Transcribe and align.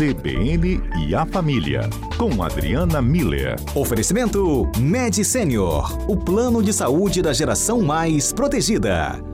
CBN 0.00 0.80
e 0.96 1.14
a 1.14 1.26
Família, 1.26 1.82
com 2.16 2.42
Adriana 2.42 3.02
Miller. 3.02 3.56
Oferecimento 3.74 4.66
Med 4.78 5.22
Senior, 5.22 6.10
o 6.10 6.16
plano 6.16 6.62
de 6.62 6.72
saúde 6.72 7.20
da 7.20 7.34
geração 7.34 7.82
mais 7.82 8.32
protegida. 8.32 9.29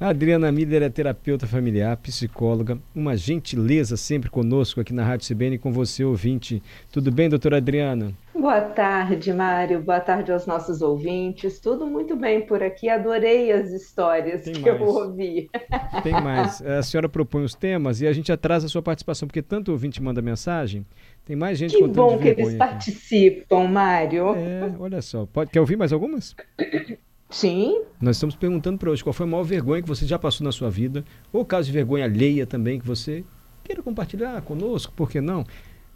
A 0.00 0.10
Adriana 0.10 0.52
Miller 0.52 0.84
é 0.84 0.88
terapeuta 0.88 1.44
familiar, 1.44 1.96
psicóloga, 1.96 2.78
uma 2.94 3.16
gentileza 3.16 3.96
sempre 3.96 4.30
conosco 4.30 4.80
aqui 4.80 4.92
na 4.94 5.02
Rádio 5.02 5.26
CBN 5.26 5.58
com 5.58 5.72
você, 5.72 6.04
ouvinte. 6.04 6.62
Tudo 6.92 7.10
bem, 7.10 7.28
doutora 7.28 7.56
Adriana? 7.56 8.12
Boa 8.32 8.60
tarde, 8.60 9.32
Mário. 9.32 9.82
Boa 9.82 9.98
tarde 9.98 10.30
aos 10.30 10.46
nossos 10.46 10.82
ouvintes. 10.82 11.58
Tudo 11.58 11.84
muito 11.84 12.14
bem 12.14 12.46
por 12.46 12.62
aqui. 12.62 12.88
Adorei 12.88 13.50
as 13.50 13.72
histórias 13.72 14.44
Tem 14.44 14.52
que 14.52 14.60
mais. 14.70 14.80
eu 14.80 14.86
ouvi. 14.86 15.50
Tem 16.04 16.12
mais. 16.12 16.62
A 16.62 16.80
senhora 16.84 17.08
propõe 17.08 17.42
os 17.42 17.56
temas 17.56 18.00
e 18.00 18.06
a 18.06 18.12
gente 18.12 18.30
atrasa 18.30 18.66
a 18.66 18.68
sua 18.68 18.80
participação, 18.80 19.26
porque 19.26 19.42
tanto 19.42 19.70
o 19.70 19.72
ouvinte 19.72 20.00
manda 20.00 20.22
mensagem, 20.22 20.86
tem 21.24 21.34
mais 21.34 21.58
gente 21.58 21.76
que 21.76 21.88
bom 21.88 22.16
que 22.18 22.28
eles 22.28 22.50
aqui. 22.50 22.56
participam, 22.56 23.66
Mário. 23.66 24.28
É, 24.36 24.72
olha 24.78 25.02
só. 25.02 25.26
Pode, 25.26 25.50
quer 25.50 25.58
ouvir 25.58 25.76
mais 25.76 25.92
algumas? 25.92 26.36
Sim. 27.30 27.82
Nós 28.00 28.16
estamos 28.16 28.34
perguntando 28.34 28.78
para 28.78 28.90
hoje 28.90 29.02
qual 29.02 29.12
foi 29.12 29.26
a 29.26 29.28
maior 29.28 29.42
vergonha 29.42 29.82
que 29.82 29.88
você 29.88 30.06
já 30.06 30.18
passou 30.18 30.42
na 30.44 30.52
sua 30.52 30.70
vida, 30.70 31.04
ou 31.32 31.44
caso 31.44 31.66
de 31.66 31.72
vergonha 31.72 32.04
alheia 32.04 32.46
também 32.46 32.80
que 32.80 32.86
você 32.86 33.24
queira 33.62 33.82
compartilhar 33.82 34.40
conosco, 34.42 34.92
por 34.96 35.10
que 35.10 35.20
não? 35.20 35.44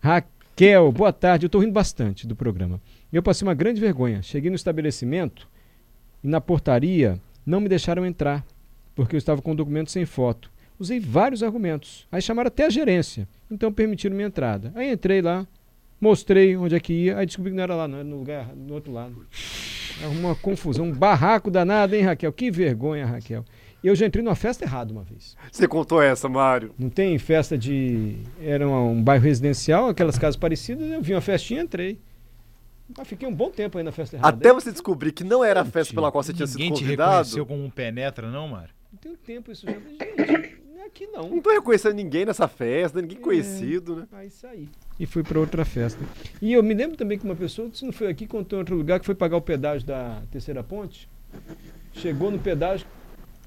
Raquel 0.00 0.90
boa 0.92 1.12
tarde. 1.12 1.44
Eu 1.44 1.48
estou 1.48 1.60
rindo 1.60 1.72
bastante 1.72 2.26
do 2.26 2.36
programa. 2.36 2.80
Eu 3.12 3.22
passei 3.22 3.46
uma 3.46 3.54
grande 3.54 3.80
vergonha. 3.80 4.22
Cheguei 4.22 4.50
no 4.50 4.56
estabelecimento 4.56 5.48
e 6.22 6.28
na 6.28 6.40
portaria 6.40 7.20
não 7.44 7.60
me 7.60 7.68
deixaram 7.68 8.04
entrar, 8.04 8.44
porque 8.94 9.16
eu 9.16 9.18
estava 9.18 9.40
com 9.40 9.52
o 9.52 9.54
documento 9.54 9.90
sem 9.90 10.04
foto. 10.04 10.50
Usei 10.78 11.00
vários 11.00 11.42
argumentos. 11.42 12.06
Aí 12.12 12.22
chamaram 12.22 12.48
até 12.48 12.66
a 12.66 12.70
gerência. 12.70 13.26
Então 13.50 13.72
permitiram 13.72 14.14
minha 14.14 14.28
entrada. 14.28 14.70
Aí 14.74 14.92
entrei 14.92 15.20
lá, 15.20 15.46
mostrei 16.00 16.56
onde 16.56 16.76
é 16.76 16.80
que 16.80 16.92
ia, 16.92 17.18
aí 17.18 17.26
descobri 17.26 17.50
que 17.50 17.56
não 17.56 17.64
era 17.64 17.74
lá, 17.74 17.88
não 17.88 17.98
era 17.98 18.04
no 18.04 18.16
lugar, 18.16 18.54
no 18.54 18.74
outro 18.74 18.92
lado. 18.92 19.26
É 20.02 20.06
uma 20.06 20.34
confusão, 20.34 20.86
um 20.86 20.92
barraco 20.92 21.50
danado, 21.50 21.94
hein, 21.94 22.02
Raquel? 22.02 22.32
Que 22.32 22.50
vergonha, 22.50 23.06
Raquel. 23.06 23.44
Eu 23.82 23.94
já 23.94 24.06
entrei 24.06 24.22
numa 24.24 24.34
festa 24.34 24.64
errada 24.64 24.92
uma 24.92 25.02
vez. 25.02 25.36
Você 25.50 25.68
contou 25.68 26.02
essa, 26.02 26.28
Mário? 26.28 26.74
Não 26.78 26.90
tem 26.90 27.16
festa 27.18 27.56
de. 27.56 28.16
Era 28.40 28.68
um, 28.68 28.92
um 28.92 29.02
bairro 29.02 29.24
residencial, 29.24 29.88
aquelas 29.88 30.18
casas 30.18 30.36
parecidas, 30.36 30.90
eu 30.90 31.00
vi 31.00 31.14
uma 31.14 31.20
festinha 31.20 31.60
e 31.60 31.64
entrei. 31.64 32.00
Mas 32.96 33.06
fiquei 33.06 33.28
um 33.28 33.34
bom 33.34 33.50
tempo 33.50 33.76
aí 33.76 33.84
na 33.84 33.92
festa 33.92 34.16
errada. 34.16 34.36
Até 34.36 34.52
você 34.52 34.72
descobrir 34.72 35.12
que 35.12 35.22
não 35.22 35.44
era 35.44 35.60
a 35.60 35.64
festa 35.64 35.92
pela 35.94 36.10
qual 36.10 36.22
você 36.22 36.32
tinha 36.32 36.46
sido 36.46 36.58
convidado. 36.58 36.80
Ninguém 36.80 36.96
te 36.96 37.00
reconheceu 37.00 37.46
como 37.46 37.64
um 37.64 37.70
penetra, 37.70 38.30
não, 38.30 38.48
Mário? 38.48 38.70
Não 38.90 38.98
tem 38.98 39.12
um 39.12 39.16
tempo 39.16 39.52
isso 39.52 39.66
já. 39.66 39.72
Gente, 39.72 40.62
não 40.66 40.82
é 40.82 40.86
aqui 40.86 41.06
não. 41.06 41.28
Não 41.28 41.42
tô 41.42 41.50
reconhecendo 41.50 41.94
ninguém 41.94 42.24
nessa 42.24 42.48
festa, 42.48 43.00
ninguém 43.00 43.18
é, 43.18 43.20
conhecido, 43.20 43.96
né? 43.96 44.08
Aí 44.12 44.30
saí. 44.30 44.68
E 44.98 45.06
fui 45.06 45.22
para 45.22 45.38
outra 45.38 45.64
festa. 45.64 46.02
E 46.42 46.52
eu 46.52 46.62
me 46.62 46.74
lembro 46.74 46.96
também 46.96 47.18
que 47.18 47.24
uma 47.24 47.36
pessoa, 47.36 47.70
se 47.72 47.84
não 47.84 47.92
foi 47.92 48.08
aqui, 48.08 48.26
contou 48.26 48.58
em 48.58 48.60
outro 48.60 48.76
lugar, 48.76 48.98
que 48.98 49.06
foi 49.06 49.14
pagar 49.14 49.36
o 49.36 49.40
pedágio 49.40 49.86
da 49.86 50.22
terceira 50.30 50.62
ponte. 50.62 51.08
Chegou 51.92 52.30
no 52.30 52.38
pedágio, 52.38 52.86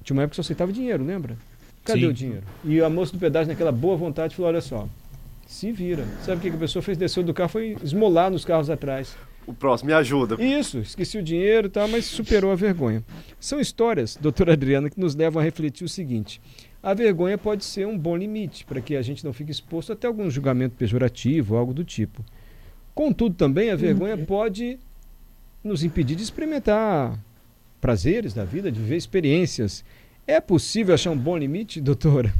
tinha 0.02 0.16
uma 0.16 0.22
época 0.22 0.32
que 0.32 0.36
só 0.36 0.40
aceitava 0.42 0.72
dinheiro, 0.72 1.04
lembra? 1.04 1.36
Cadê 1.84 2.00
Sim. 2.00 2.06
o 2.06 2.12
dinheiro? 2.12 2.42
E 2.64 2.80
a 2.80 2.88
moça 2.88 3.12
do 3.12 3.18
pedágio, 3.18 3.48
naquela 3.48 3.72
boa 3.72 3.96
vontade, 3.96 4.34
falou: 4.34 4.50
olha 4.50 4.60
só, 4.60 4.88
se 5.46 5.72
vira. 5.72 6.04
Sabe 6.24 6.38
o 6.38 6.40
que 6.40 6.56
a 6.56 6.58
pessoa 6.58 6.82
fez? 6.82 6.96
Desceu 6.96 7.22
do 7.22 7.34
carro, 7.34 7.50
foi 7.50 7.76
esmolar 7.82 8.30
nos 8.30 8.44
carros 8.44 8.70
atrás. 8.70 9.16
O 9.46 9.52
próximo 9.52 9.88
me 9.88 9.94
ajuda. 9.94 10.42
Isso, 10.42 10.78
esqueci 10.78 11.18
o 11.18 11.22
dinheiro 11.22 11.66
e 11.66 11.70
tal, 11.70 11.88
mas 11.88 12.04
superou 12.04 12.52
a 12.52 12.54
vergonha. 12.54 13.02
São 13.40 13.58
histórias, 13.58 14.16
doutora 14.16 14.52
Adriana, 14.52 14.88
que 14.88 15.00
nos 15.00 15.16
levam 15.16 15.40
a 15.40 15.44
refletir 15.44 15.84
o 15.84 15.88
seguinte: 15.88 16.40
a 16.82 16.94
vergonha 16.94 17.38
pode 17.38 17.64
ser 17.64 17.86
um 17.86 17.96
bom 17.96 18.16
limite 18.16 18.64
para 18.64 18.80
que 18.80 18.96
a 18.96 19.02
gente 19.02 19.24
não 19.24 19.32
fique 19.32 19.52
exposto 19.52 19.92
até 19.92 20.06
algum 20.06 20.28
julgamento 20.28 20.74
pejorativo, 20.76 21.56
algo 21.56 21.72
do 21.72 21.84
tipo. 21.84 22.24
Contudo, 22.94 23.36
também 23.36 23.70
a 23.70 23.76
vergonha 23.76 24.16
uhum. 24.16 24.24
pode 24.24 24.78
nos 25.62 25.84
impedir 25.84 26.16
de 26.16 26.22
experimentar 26.22 27.18
prazeres 27.80 28.34
da 28.34 28.44
vida, 28.44 28.70
de 28.70 28.80
viver 28.80 28.96
experiências. 28.96 29.84
É 30.26 30.40
possível 30.40 30.94
achar 30.94 31.10
um 31.10 31.18
bom 31.18 31.36
limite, 31.36 31.80
doutora? 31.80 32.32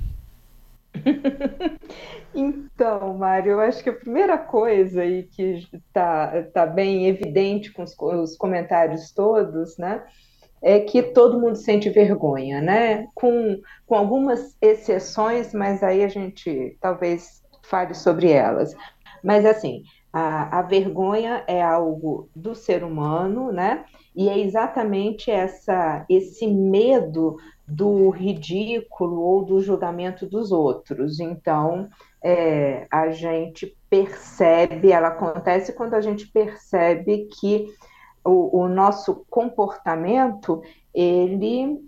Então, 2.34 3.19
Mário, 3.19 3.52
eu 3.52 3.60
acho 3.60 3.82
que 3.82 3.91
a 3.91 3.94
primeira 3.94 4.38
coisa 4.38 5.02
aí 5.02 5.25
que 5.25 5.69
está 5.72 6.42
tá 6.44 6.66
bem 6.66 7.06
evidente 7.06 7.70
com 7.70 7.82
os, 7.82 7.94
os, 7.98 8.36
comentários 8.36 9.10
todos, 9.10 9.76
né, 9.76 10.02
é 10.62 10.81
que 10.81 11.03
todo 11.03 11.41
mundo 11.41 11.56
sente 11.56 11.91
vergonha, 11.91 12.61
né, 12.61 13.09
com, 13.15 13.61
com 13.87 13.95
algumas 13.95 14.56
exceções, 14.62 15.53
mas 15.53 15.83
aí 15.83 16.05
a 16.05 16.09
gente 16.09 16.77
talvez 16.81 17.43
fale 17.62 17.95
sobre 17.95 18.31
elas. 18.31 18.75
Mas, 19.23 19.45
assim, 19.45 19.83
a, 20.12 20.61
a 20.61 20.62
vergonha 20.62 21.43
é 21.49 21.61
algo 21.61 22.28
do 22.34 22.55
ser 22.55 22.84
humano, 22.84 23.50
né, 23.50 23.84
e 24.15 24.28
é 24.28 24.39
exatamente 24.39 25.31
essa, 25.31 26.05
esse 26.09 26.47
medo 26.47 27.37
do 27.67 28.11
ridículo 28.11 29.21
ou 29.21 29.44
do 29.44 29.61
julgamento 29.61 30.27
dos 30.27 30.53
outros. 30.53 31.19
Então, 31.19 31.89
é, 32.23 32.87
a 32.91 33.11
gente 33.11 33.77
percebe, 33.89 34.93
ela 34.93 35.09
acontece 35.09 35.73
quando 35.73 35.94
a 35.94 36.00
gente 36.00 36.29
percebe 36.29 37.29
que 37.41 37.67
o, 38.25 38.60
o 38.60 38.69
nosso 38.69 39.25
comportamento 39.28 40.62
ele 40.94 41.81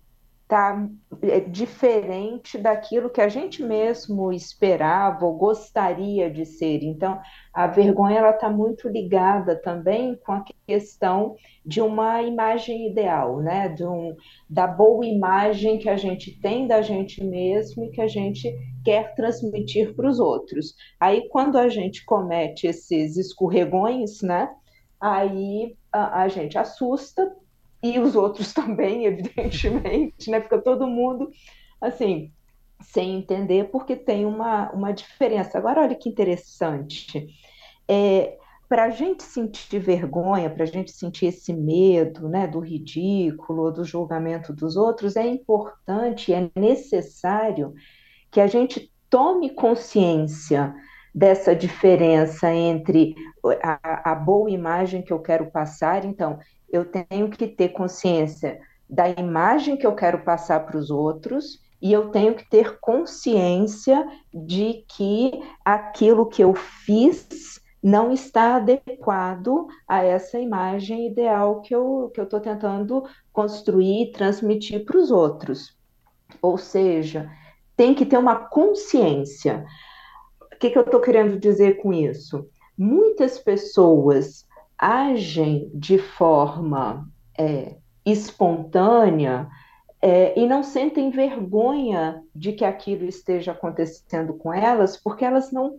tá 0.46 0.88
é 1.22 1.40
diferente 1.40 2.58
daquilo 2.58 3.08
que 3.08 3.20
a 3.20 3.28
gente 3.28 3.62
mesmo 3.62 4.30
esperava 4.32 5.24
ou 5.24 5.36
gostaria 5.36 6.30
de 6.30 6.44
ser. 6.44 6.82
Então, 6.82 7.18
a 7.52 7.66
vergonha 7.66 8.18
ela 8.18 8.30
está 8.30 8.50
muito 8.50 8.88
ligada 8.88 9.56
também 9.56 10.16
com 10.24 10.32
a 10.32 10.44
questão 10.66 11.34
de 11.64 11.80
uma 11.80 12.22
imagem 12.22 12.90
ideal, 12.90 13.40
né? 13.40 13.68
De 13.68 13.84
um, 13.84 14.14
da 14.48 14.66
boa 14.66 15.04
imagem 15.06 15.78
que 15.78 15.88
a 15.88 15.96
gente 15.96 16.38
tem 16.40 16.66
da 16.66 16.82
gente 16.82 17.24
mesmo 17.24 17.84
e 17.84 17.90
que 17.90 18.00
a 18.00 18.08
gente 18.08 18.54
quer 18.84 19.14
transmitir 19.14 19.94
para 19.94 20.08
os 20.08 20.20
outros. 20.20 20.74
Aí, 21.00 21.26
quando 21.30 21.56
a 21.56 21.68
gente 21.68 22.04
comete 22.04 22.66
esses 22.66 23.16
escorregões, 23.16 24.20
né? 24.20 24.50
Aí 25.00 25.74
a, 25.94 26.22
a 26.22 26.28
gente 26.28 26.58
assusta 26.58 27.34
e 27.82 27.98
os 27.98 28.16
outros 28.16 28.52
também, 28.54 29.06
evidentemente, 29.06 30.30
né? 30.30 30.40
Fica 30.40 30.60
todo 30.60 30.86
mundo 30.86 31.30
assim 31.80 32.32
sem 32.80 33.16
entender 33.16 33.70
porque 33.70 33.94
tem 33.94 34.26
uma, 34.26 34.70
uma 34.72 34.92
diferença. 34.92 35.56
Agora, 35.56 35.82
olha 35.82 35.94
que 35.94 36.08
interessante. 36.08 37.26
É, 37.88 38.36
para 38.68 38.84
a 38.84 38.90
gente 38.90 39.22
sentir 39.22 39.78
vergonha, 39.78 40.50
para 40.50 40.64
a 40.64 40.66
gente 40.66 40.90
sentir 40.90 41.26
esse 41.26 41.52
medo 41.52 42.28
né, 42.28 42.46
do 42.46 42.58
ridículo, 42.58 43.70
do 43.70 43.84
julgamento 43.84 44.52
dos 44.52 44.76
outros, 44.76 45.16
é 45.16 45.26
importante, 45.26 46.32
é 46.32 46.50
necessário 46.56 47.74
que 48.30 48.40
a 48.40 48.46
gente 48.46 48.92
tome 49.08 49.50
consciência 49.50 50.74
dessa 51.14 51.54
diferença 51.54 52.52
entre 52.52 53.14
a, 53.62 54.12
a 54.12 54.14
boa 54.14 54.50
imagem 54.50 55.02
que 55.02 55.12
eu 55.12 55.20
quero 55.20 55.50
passar. 55.50 56.04
Então, 56.04 56.38
eu 56.68 56.84
tenho 56.84 57.30
que 57.30 57.46
ter 57.46 57.68
consciência 57.68 58.60
da 58.90 59.08
imagem 59.08 59.76
que 59.76 59.86
eu 59.86 59.94
quero 59.94 60.18
passar 60.24 60.66
para 60.66 60.76
os 60.76 60.90
outros 60.90 61.62
e 61.80 61.92
eu 61.92 62.10
tenho 62.10 62.34
que 62.34 62.48
ter 62.48 62.78
consciência 62.80 64.06
de 64.32 64.84
que 64.88 65.32
aquilo 65.64 66.26
que 66.26 66.42
eu 66.42 66.54
fiz 66.54 67.60
não 67.82 68.10
está 68.10 68.56
adequado 68.56 69.66
a 69.86 70.02
essa 70.02 70.38
imagem 70.38 71.06
ideal 71.06 71.60
que 71.60 71.74
eu 71.74 72.10
que 72.14 72.18
eu 72.18 72.24
estou 72.24 72.40
tentando 72.40 73.04
construir 73.30 74.04
e 74.04 74.12
transmitir 74.12 74.84
para 74.86 74.96
os 74.96 75.10
outros. 75.10 75.76
Ou 76.40 76.56
seja, 76.56 77.30
tem 77.76 77.94
que 77.94 78.06
ter 78.06 78.16
uma 78.16 78.36
consciência. 78.36 79.64
Que, 80.64 80.70
que 80.70 80.78
eu 80.78 80.82
estou 80.82 80.98
querendo 80.98 81.38
dizer 81.38 81.76
com 81.82 81.92
isso? 81.92 82.48
Muitas 82.78 83.38
pessoas 83.38 84.48
agem 84.78 85.70
de 85.74 85.98
forma 85.98 87.06
é, 87.38 87.76
espontânea 88.02 89.46
é, 90.00 90.40
e 90.40 90.46
não 90.46 90.62
sentem 90.62 91.10
vergonha 91.10 92.22
de 92.34 92.52
que 92.54 92.64
aquilo 92.64 93.04
esteja 93.04 93.52
acontecendo 93.52 94.32
com 94.32 94.54
elas, 94.54 94.96
porque 94.96 95.22
elas 95.22 95.52
não. 95.52 95.78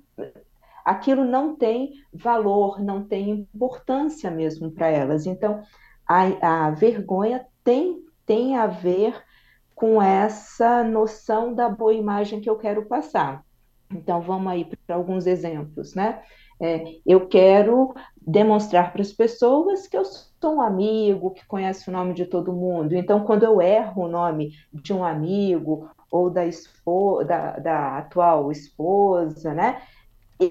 aquilo 0.85 1.25
não 1.25 1.55
tem 1.55 1.93
valor, 2.13 2.79
não 2.79 3.03
tem 3.03 3.31
importância 3.31 4.29
mesmo 4.29 4.69
para 4.69 4.87
elas. 4.87 5.25
Então, 5.25 5.63
a, 6.07 6.67
a 6.67 6.69
vergonha 6.69 7.43
tem, 7.63 8.03
tem 8.23 8.55
a 8.55 8.67
ver 8.67 9.19
com 9.73 9.99
essa 9.99 10.83
noção 10.83 11.55
da 11.55 11.67
boa 11.67 11.91
imagem 11.91 12.39
que 12.39 12.49
eu 12.51 12.55
quero 12.55 12.85
passar. 12.85 13.44
Então, 13.95 14.21
vamos 14.21 14.51
aí 14.51 14.65
para 14.85 14.95
alguns 14.95 15.25
exemplos, 15.25 15.95
né? 15.95 16.21
É, 16.59 16.83
eu 17.05 17.27
quero 17.27 17.93
demonstrar 18.21 18.93
para 18.93 19.01
as 19.01 19.11
pessoas 19.11 19.87
que 19.87 19.97
eu 19.97 20.05
sou 20.05 20.55
um 20.55 20.61
amigo, 20.61 21.31
que 21.31 21.45
conhece 21.45 21.89
o 21.89 21.93
nome 21.93 22.13
de 22.13 22.25
todo 22.25 22.53
mundo. 22.53 22.95
Então, 22.95 23.25
quando 23.25 23.43
eu 23.43 23.61
erro 23.61 24.03
o 24.03 24.07
nome 24.07 24.53
de 24.71 24.93
um 24.93 25.03
amigo 25.03 25.89
ou 26.09 26.29
da, 26.29 26.43
da, 27.27 27.51
da 27.59 27.97
atual 27.97 28.51
esposa, 28.51 29.53
né? 29.53 29.81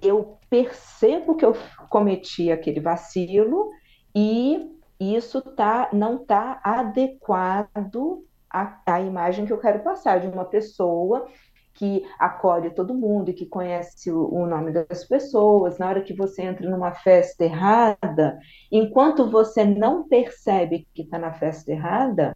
Eu 0.03 0.39
percebo 0.51 1.37
que 1.37 1.45
eu 1.45 1.55
cometi 1.89 2.51
aquele 2.51 2.81
vacilo 2.81 3.71
e 4.15 4.71
isso 5.01 5.41
tá, 5.41 5.89
não 5.93 6.17
está 6.17 6.61
adequado 6.63 8.25
à, 8.51 8.81
à 8.87 9.01
imagem 9.01 9.47
que 9.47 9.53
eu 9.53 9.59
quero 9.59 9.83
passar 9.83 10.21
de 10.21 10.29
uma 10.29 10.45
pessoa 10.45 11.27
que 11.75 12.05
acolhe 12.19 12.71
todo 12.71 12.95
mundo 12.95 13.31
e 13.31 13.35
que 13.35 13.47
conhece 13.47 14.11
o, 14.11 14.47
nome 14.47 14.71
das 14.71 15.05
pessoas, 15.05 15.77
na 15.77 15.89
hora 15.89 16.03
que 16.03 16.15
você 16.15 16.43
entra 16.43 16.71
numa 16.71 16.93
festa 16.93 17.45
errada, 17.45 18.39
enquanto 18.71 19.29
você 19.29 19.65
não 19.65 20.09
percebe 20.09 20.87
que 20.95 21.03
está 21.03 21.19
na 21.19 21.33
festa 21.33 21.73
errada, 21.73 22.33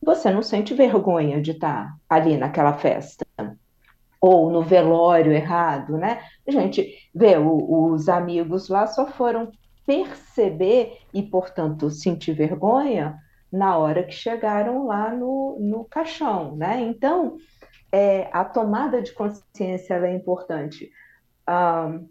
você 0.00 0.30
não 0.30 0.40
sente 0.40 0.72
vergonha 0.72 1.42
de 1.42 1.50
estar 1.50 1.86
tá 1.86 1.94
ali 2.08 2.36
naquela 2.36 2.74
festa. 2.74 3.26
Ou 4.20 4.50
no 4.50 4.62
velório 4.62 5.32
errado, 5.32 5.96
né? 5.96 6.20
A 6.46 6.50
gente 6.50 6.86
vê, 7.14 7.36
o, 7.38 7.92
os 7.92 8.08
amigos 8.08 8.68
lá 8.68 8.86
só 8.86 9.06
foram 9.06 9.50
perceber 9.84 10.98
e, 11.12 11.22
portanto, 11.22 11.90
sentir 11.90 12.34
vergonha 12.34 13.16
na 13.50 13.76
hora 13.76 14.04
que 14.04 14.12
chegaram 14.12 14.86
lá 14.86 15.12
no, 15.12 15.58
no 15.58 15.84
caixão, 15.84 16.54
né? 16.54 16.80
Então, 16.80 17.36
é, 17.92 18.28
a 18.32 18.44
tomada 18.44 19.02
de 19.02 19.12
consciência 19.12 19.94
é 19.94 20.14
importante. 20.14 20.90
Um, 21.48 22.08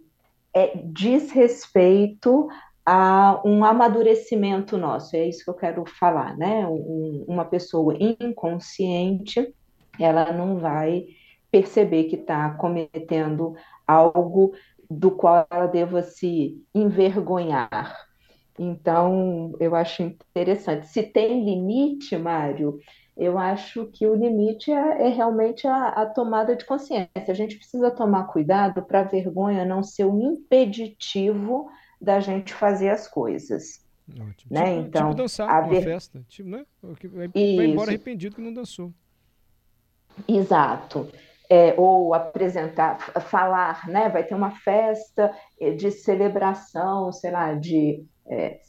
é, 0.54 0.74
diz 0.84 1.32
respeito 1.32 2.50
a 2.86 3.42
um 3.46 3.64
amadurecimento 3.64 4.78
nosso, 4.78 5.16
é 5.16 5.28
isso 5.28 5.44
que 5.44 5.50
eu 5.50 5.54
quero 5.54 5.86
falar, 5.86 6.36
né? 6.38 6.66
Um, 6.68 7.24
uma 7.28 7.46
pessoa 7.46 7.96
inconsciente, 8.00 9.54
ela 10.00 10.32
não 10.34 10.58
vai 10.58 11.06
perceber 11.52 12.06
que 12.06 12.16
está 12.16 12.52
cometendo 12.52 13.56
algo 13.86 14.54
do 14.90 15.12
qual 15.12 15.46
ela 15.50 15.68
deva 15.68 16.02
se 16.02 16.64
envergonhar. 16.74 17.96
Então, 18.58 19.54
eu 19.60 19.74
acho 19.76 20.04
interessante. 20.04 20.88
Se 20.88 21.04
tem 21.04 21.46
limite, 21.46 22.18
Mário, 22.18 22.80
eu 23.16 23.38
acho 23.38 23.86
que 23.88 24.08
o 24.08 24.16
limite 24.16 24.72
é, 24.72 25.08
é 25.08 25.10
realmente 25.10 25.68
a, 25.68 25.90
a, 25.90 26.06
tomada 26.06 26.56
de 26.56 26.66
consciência. 26.66 27.10
A 27.28 27.34
gente 27.34 27.58
precisa 27.58 27.92
tomar 27.92 28.26
cuidado 28.26 28.82
para 28.84 29.02
a 29.02 29.04
vergonha 29.04 29.66
não 29.66 29.84
ser 29.84 30.06
um 30.06 30.34
impeditivo 30.34 31.70
da 32.00 32.20
gente 32.20 32.54
fazer 32.54 32.90
as 32.90 33.08
coisas. 33.08 33.86
Ótimo. 34.10 34.52
Né? 34.52 34.76
Tipo, 34.78 34.88
então, 34.88 35.10
tipo 35.10 35.22
dançar 35.22 35.50
a 35.50 35.62
ver... 35.62 35.84
festa, 35.84 36.24
tipo, 36.28 36.50
né? 36.50 36.66
Vai, 36.82 37.28
vai 37.28 37.66
embora 37.66 37.90
arrependido 37.90 38.36
que 38.36 38.42
não 38.42 38.54
dançou. 38.54 38.94
Exato. 40.28 41.10
É, 41.50 41.74
ou 41.78 42.14
apresentar, 42.14 43.00
falar, 43.22 43.88
né? 43.88 44.08
Vai 44.10 44.24
ter 44.24 44.36
uma 44.36 44.52
festa 44.52 45.36
de 45.78 45.92
celebração, 45.92 47.12
sei 47.12 47.32
lá, 47.32 47.54
de 47.54 48.06
é, 48.28 48.60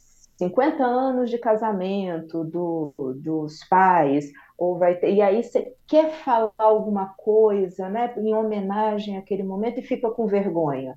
50 0.41 0.83
anos 0.83 1.29
de 1.29 1.37
casamento 1.37 2.45
do, 2.45 2.95
dos 3.17 3.63
pais, 3.69 4.33
ou 4.57 4.79
vai 4.79 4.95
ter, 4.95 5.13
e 5.13 5.21
aí 5.21 5.43
você 5.43 5.75
quer 5.87 6.13
falar 6.13 6.53
alguma 6.57 7.15
coisa, 7.17 7.91
né, 7.91 8.13
em 8.17 8.35
homenagem 8.35 9.19
àquele 9.19 9.43
momento 9.43 9.81
e 9.81 9.83
fica 9.83 10.11
com 10.11 10.27
vergonha. 10.27 10.97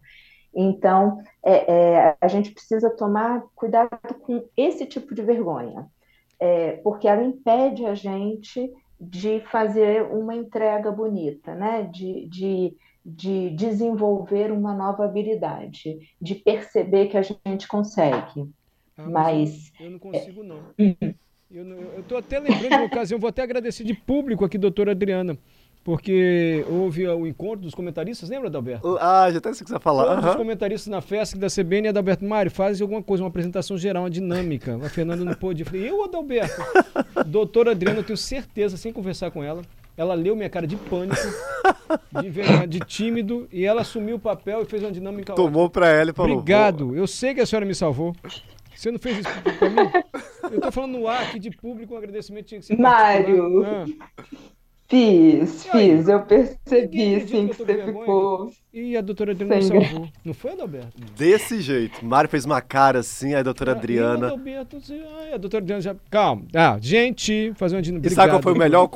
Então, 0.55 1.21
é, 1.43 1.73
é, 1.73 2.17
a 2.21 2.27
gente 2.27 2.51
precisa 2.51 2.89
tomar 2.89 3.43
cuidado 3.53 3.97
com 4.21 4.45
esse 4.55 4.85
tipo 4.85 5.13
de 5.13 5.21
vergonha, 5.21 5.87
é, 6.39 6.73
porque 6.77 7.07
ela 7.07 7.23
impede 7.23 7.85
a 7.85 7.95
gente 7.95 8.71
de 8.99 9.41
fazer 9.41 10.03
uma 10.03 10.33
entrega 10.35 10.89
bonita, 10.89 11.53
né, 11.53 11.83
de, 11.83 12.27
de, 12.29 12.77
de 13.05 13.49
desenvolver 13.49 14.53
uma 14.53 14.73
nova 14.73 15.03
habilidade, 15.03 15.99
de 16.21 16.35
perceber 16.35 17.07
que 17.07 17.17
a 17.17 17.21
gente 17.21 17.67
consegue. 17.67 18.49
Ah, 18.97 19.09
mas. 19.09 19.71
Eu, 19.79 19.85
eu, 19.85 19.91
não 19.91 19.99
consigo, 19.99 20.43
não. 20.43 20.59
Hum. 20.79 20.95
Eu 21.53 21.99
estou 21.99 22.17
até 22.17 22.39
lembrando 22.39 22.69
de 22.69 22.75
uma 22.75 22.85
ocasião, 22.85 23.19
vou 23.19 23.27
até 23.27 23.43
agradecer 23.43 23.83
de 23.83 23.93
público 23.93 24.43
aqui, 24.43 24.57
doutora 24.57 24.91
Adriana, 24.91 25.37
porque 25.83 26.65
houve 26.67 27.07
o 27.07 27.27
encontro 27.27 27.61
dos 27.61 27.75
comentaristas, 27.75 28.27
lembra, 28.27 28.47
Adalberto? 28.47 28.97
Ah, 28.99 29.29
já 29.31 29.37
até 29.37 29.53
sei 29.53 29.61
o 29.61 29.65
que 29.65 29.69
você 29.69 29.73
vai 29.73 29.81
falar. 29.81 30.05
Todos 30.05 30.23
uhum. 30.23 30.29
os 30.31 30.35
comentaristas 30.35 30.87
na 30.87 30.99
festa 30.99 31.37
da 31.37 31.47
CBN, 31.47 31.89
Adalberto 31.89 32.25
Mário, 32.25 32.49
faz 32.49 32.81
alguma 32.81 33.03
coisa, 33.03 33.21
uma 33.21 33.29
apresentação 33.29 33.77
geral, 33.77 34.01
uma 34.01 34.09
dinâmica. 34.09 34.79
A 34.83 34.89
Fernanda 34.89 35.23
não 35.23 35.35
pôde. 35.35 35.61
Eu 35.61 35.67
falei, 35.67 35.87
eu, 35.87 36.03
Adalberto? 36.03 36.59
doutora 37.27 37.71
Adriana, 37.71 37.99
eu 37.99 38.03
tenho 38.03 38.17
certeza, 38.17 38.75
sem 38.75 38.91
conversar 38.91 39.29
com 39.29 39.43
ela, 39.43 39.61
ela 39.95 40.15
leu 40.15 40.35
minha 40.35 40.49
cara 40.49 40.65
de 40.65 40.75
pânico, 40.75 41.21
de, 42.19 42.67
de 42.67 42.79
tímido, 42.79 43.47
e 43.51 43.63
ela 43.63 43.81
assumiu 43.81 44.15
o 44.15 44.19
papel 44.19 44.63
e 44.63 44.65
fez 44.65 44.81
uma 44.81 44.91
dinâmica 44.91 45.35
Tomou 45.35 45.69
para 45.69 45.87
ela 45.87 46.09
e 46.09 46.13
falou. 46.13 46.37
Obrigado, 46.37 46.95
eu 46.95 47.05
sei 47.05 47.35
que 47.35 47.41
a 47.41 47.45
senhora 47.45 47.65
me 47.65 47.75
salvou. 47.75 48.15
Você 48.83 48.91
não 48.91 48.99
fez 48.99 49.19
isso 49.19 49.29
pra 49.57 49.69
mim? 49.69 49.91
Eu 50.51 50.59
tô 50.59 50.69
falando 50.69 50.99
no 50.99 51.07
ar 51.07 51.21
aqui 51.21 51.39
de 51.39 51.49
público, 51.51 51.93
um 51.93 51.97
agradecimento 51.97 52.47
tinha 52.47 52.59
que 52.59 52.65
ser. 52.65 52.77
Mário! 52.77 53.63
Ah. 53.65 53.85
Fiz, 54.89 55.65
fiz, 55.67 56.09
eu 56.09 56.21
percebi 56.23 57.21
sim 57.21 57.47
que, 57.47 57.55
que 57.55 57.63
você 57.63 57.85
ficou. 57.85 58.51
E 58.73 58.97
a 58.97 59.01
doutora 59.01 59.31
Adriana 59.31 59.55
me 59.55 59.63
salvou. 59.63 60.09
Não 60.25 60.33
foi, 60.33 60.51
Adalberto? 60.51 61.01
Desse 61.15 61.61
jeito. 61.61 62.05
Mário 62.05 62.29
fez 62.29 62.43
uma 62.43 62.59
cara 62.59 62.99
assim, 62.99 63.27
aí 63.33 63.39
a 63.39 63.43
doutora 63.43 63.71
ah, 63.71 63.75
Adriana. 63.75 64.27
Adalberto, 64.27 64.77
ai, 65.17 65.33
a 65.33 65.37
doutora 65.37 65.63
Adriana 65.63 65.81
já. 65.81 65.95
Calma. 66.11 66.43
Ah, 66.53 66.77
gente, 66.81 67.53
fazer 67.55 67.77
uma 67.77 67.81
dinâmica. 67.81 68.09
E 68.09 68.11
sabe 68.13 68.33
qual 68.33 68.41
foi 68.41 68.51
o 68.51 68.57
melhor? 68.57 68.89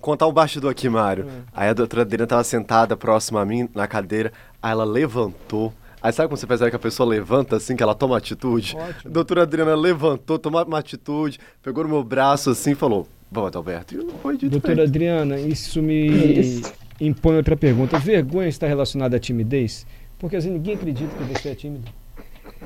Contar 0.00 0.26
um 0.26 0.32
bastidor 0.32 0.70
aqui, 0.70 0.88
Mário. 0.88 1.28
É. 1.28 1.42
Aí 1.52 1.68
a 1.68 1.74
doutora 1.74 2.00
Adriana 2.00 2.26
tava 2.26 2.44
sentada 2.44 2.96
próxima 2.96 3.42
a 3.42 3.44
mim, 3.44 3.68
na 3.74 3.86
cadeira, 3.86 4.32
aí 4.62 4.72
ela 4.72 4.84
levantou 4.84 5.74
Aí 6.00 6.12
sabe 6.12 6.28
quando 6.28 6.38
você 6.38 6.46
percebe 6.46 6.70
que 6.70 6.76
a 6.76 6.80
pessoa 6.80 7.08
levanta 7.08 7.56
assim, 7.56 7.74
que 7.74 7.82
ela 7.82 7.94
toma 7.94 8.16
atitude? 8.16 8.76
Ótimo. 8.76 8.92
A 9.04 9.08
doutora 9.08 9.42
Adriana 9.42 9.74
levantou, 9.74 10.38
tomou 10.38 10.64
uma 10.64 10.78
atitude, 10.78 11.38
pegou 11.62 11.84
no 11.84 11.90
meu 11.90 12.04
braço 12.04 12.50
assim 12.50 12.72
e 12.72 12.74
falou: 12.74 13.06
Vamos, 13.30 13.54
Alberto. 13.54 13.94
E 13.94 14.10
foi 14.22 14.36
dito 14.36 14.50
Doutora 14.50 14.76
feito. 14.76 14.88
Adriana, 14.88 15.38
isso 15.38 15.82
me 15.82 16.06
isso. 16.40 16.72
impõe 17.00 17.36
outra 17.36 17.56
pergunta. 17.56 17.98
Vergonha 17.98 18.48
está 18.48 18.66
relacionada 18.66 19.16
à 19.16 19.20
timidez? 19.20 19.86
Porque 20.18 20.36
assim, 20.36 20.50
ninguém 20.50 20.74
acredita 20.74 21.14
que 21.14 21.24
você 21.24 21.50
é 21.50 21.54
tímido. 21.54 21.90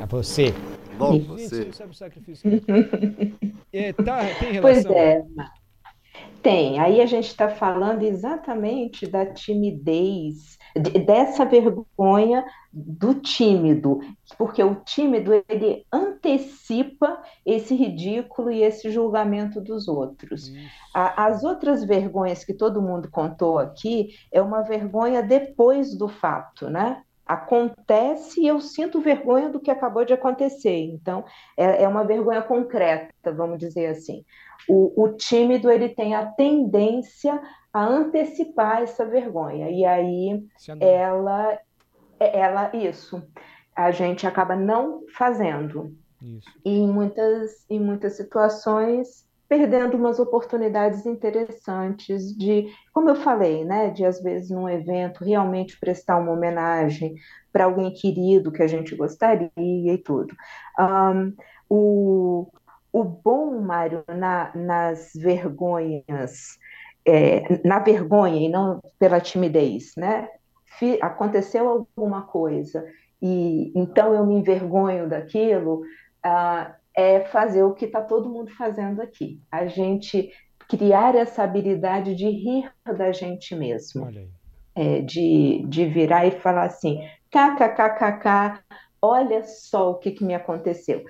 É 0.00 0.07
você. 0.07 0.54
Bom, 0.97 1.14
Gente, 1.14 1.26
você. 1.26 1.57
Gente, 1.57 1.66
não 1.66 1.73
sabe 1.73 1.90
o 1.90 1.95
sacrifício. 1.95 2.50
é, 3.73 3.92
tá, 3.92 4.25
tem 4.38 4.52
relação. 4.52 4.61
Pois 4.61 4.87
é. 4.87 5.25
Tem. 6.42 6.78
Aí 6.78 7.00
a 7.00 7.07
gente 7.07 7.26
está 7.28 7.49
falando 7.49 8.02
exatamente 8.02 9.07
da 9.07 9.26
timidez 9.26 10.59
dessa 10.75 11.45
vergonha 11.45 12.45
do 12.73 13.14
tímido, 13.14 14.00
porque 14.38 14.62
o 14.62 14.76
tímido 14.76 15.33
ele 15.49 15.85
antecipa 15.93 17.23
esse 17.45 17.75
ridículo 17.75 18.50
e 18.50 18.62
esse 18.62 18.91
julgamento 18.91 19.61
dos 19.61 19.88
outros. 19.88 20.50
as 20.95 21.45
outras 21.45 21.85
vergonhas 21.85 22.45
que 22.45 22.55
todo 22.55 22.83
mundo 22.83 23.11
contou 23.11 23.59
aqui 23.59 24.14
é 24.33 24.41
uma 24.41 24.62
vergonha 24.62 25.23
depois 25.23 25.97
do 25.97 26.09
fato, 26.09 26.71
né? 26.71 27.02
Acontece 27.26 28.41
e 28.41 28.47
eu 28.47 28.61
sinto 28.61 29.00
vergonha 29.00 29.49
do 29.49 29.61
que 29.61 29.71
acabou 29.71 30.05
de 30.05 30.12
acontecer. 30.12 30.76
Então, 30.76 31.25
é, 31.57 31.85
é 31.85 31.88
uma 31.88 32.05
vergonha 32.05 32.43
concreta, 32.43 33.33
vamos 33.33 33.59
dizer 33.59 33.87
assim. 33.87 34.25
O, 34.69 35.05
o 35.05 35.09
tímido 35.12 35.71
ele 35.71 35.88
tem 35.88 36.14
a 36.14 36.26
tendência 36.26 37.41
a 37.73 37.85
antecipar 37.85 38.83
essa 38.83 39.05
vergonha. 39.05 39.71
E 39.71 39.85
aí 39.85 40.47
ela, 40.81 41.59
ela, 42.19 42.76
isso, 42.76 43.23
a 43.75 43.91
gente 43.91 44.26
acaba 44.26 44.55
não 44.55 45.02
fazendo. 45.17 45.95
Isso. 46.21 46.49
E 46.64 46.71
em 46.71 46.88
muitas, 46.88 47.64
em 47.69 47.81
muitas 47.81 48.17
situações 48.17 49.26
perdendo 49.52 49.99
umas 49.99 50.19
oportunidades 50.19 51.05
interessantes 51.05 52.35
de, 52.35 52.73
como 52.91 53.11
eu 53.11 53.17
falei, 53.17 53.67
né, 53.67 53.91
de 53.91 54.02
às 54.02 54.23
vezes 54.23 54.49
num 54.49 54.67
evento 54.67 55.23
realmente 55.23 55.79
prestar 55.79 56.17
uma 56.17 56.33
homenagem 56.33 57.17
para 57.52 57.64
alguém 57.64 57.93
querido 57.93 58.50
que 58.50 58.62
a 58.62 58.67
gente 58.67 58.97
gostaria 58.97 59.50
e 59.59 59.99
tudo. 59.99 60.35
Um, 60.81 61.37
o, 61.69 62.50
o 62.91 63.05
bom, 63.05 63.61
Mário, 63.61 64.02
na, 64.09 64.50
nas 64.55 65.11
vergonhas 65.14 66.59
é, 67.06 67.61
na 67.64 67.78
vergonha 67.78 68.47
e 68.47 68.49
não 68.49 68.80
pela 68.99 69.21
timidez, 69.21 69.92
né? 69.97 70.28
aconteceu 71.00 71.68
alguma 71.68 72.23
coisa 72.23 72.85
e 73.23 73.71
então 73.75 74.12
eu 74.12 74.26
me 74.26 74.35
envergonho 74.35 75.09
daquilo, 75.09 75.82
ah, 76.25 76.75
é 76.94 77.21
fazer 77.21 77.62
o 77.62 77.73
que 77.73 77.85
está 77.85 78.02
todo 78.02 78.28
mundo 78.28 78.50
fazendo 78.50 79.00
aqui. 79.00 79.40
A 79.50 79.66
gente 79.66 80.32
criar 80.68 81.14
essa 81.14 81.44
habilidade 81.44 82.16
de 82.16 82.28
rir 82.28 82.71
da 82.85 83.12
gente 83.12 83.54
mesmo. 83.54 84.11
É, 84.75 85.02
de, 85.02 85.64
de 85.68 85.85
virar 85.85 86.26
e 86.26 86.30
falar 86.30 86.64
assim, 86.64 87.06
kkkk, 87.30 88.62
olha 89.00 89.44
só 89.44 89.90
o 89.90 89.94
que, 89.97 90.12
que 90.12 90.25
me 90.25 90.35
aconteceu. 90.35 91.04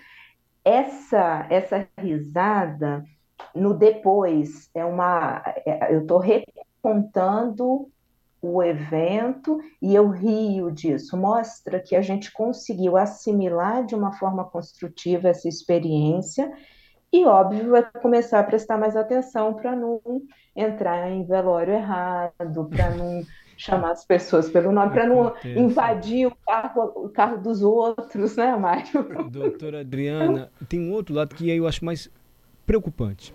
Essa, 0.65 1.47
essa 1.49 1.87
risada 1.97 3.05
no 3.55 3.75
depois 3.75 4.71
é 4.75 4.85
uma. 4.85 5.43
É, 5.67 5.95
eu 5.95 6.03
estou 6.03 6.19
recontando 6.19 7.89
o 8.41 8.63
evento 8.63 9.61
e 9.81 9.95
eu 9.95 10.09
rio 10.09 10.71
disso. 10.71 11.17
Mostra 11.17 11.79
que 11.79 11.95
a 11.95 12.03
gente 12.03 12.33
conseguiu 12.33 12.97
assimilar 12.97 13.87
de 13.87 13.95
uma 13.95 14.13
forma 14.13 14.45
construtiva 14.45 15.29
essa 15.29 15.49
experiência 15.49 16.53
e, 17.13 17.25
óbvio, 17.25 17.71
vai 17.71 17.85
começar 18.01 18.41
a 18.41 18.45
prestar 18.45 18.79
mais 18.79 18.97
atenção 18.97 19.55
para 19.55 19.77
não 19.77 20.01
entrar 20.57 21.11
em 21.11 21.25
velório 21.25 21.75
errado, 21.75 22.69
para 22.71 22.91
não 22.97 23.23
chamar 23.57 23.93
as 23.93 24.05
pessoas 24.05 24.49
pelo 24.49 24.73
nome, 24.73 24.93
para 24.93 25.07
não 25.07 25.35
invadir 25.45 26.27
o 26.27 26.33
carro, 26.47 26.93
o 26.97 27.09
carro 27.11 27.39
dos 27.39 27.63
outros, 27.63 28.35
né, 28.37 28.57
Mário? 28.57 29.31
Doutora 29.31 29.81
Adriana, 29.81 30.51
tem 30.69 30.81
um 30.81 30.93
outro 30.93 31.15
lado 31.15 31.35
que 31.35 31.49
eu 31.49 31.67
acho 31.67 31.85
mais 31.85 32.11
preocupante, 32.67 33.33